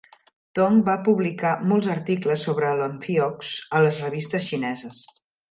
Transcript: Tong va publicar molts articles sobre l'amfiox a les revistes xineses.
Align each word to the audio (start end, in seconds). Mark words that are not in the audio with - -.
Tong 0.59 0.77
va 0.87 0.95
publicar 1.07 1.51
molts 1.71 1.89
articles 1.97 2.47
sobre 2.49 2.73
l'amfiox 2.81 3.53
a 3.77 3.83
les 3.87 4.01
revistes 4.07 4.49
xineses. 4.49 5.05